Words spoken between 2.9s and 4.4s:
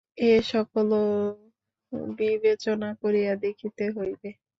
করিয়া দেখিতে হইবে।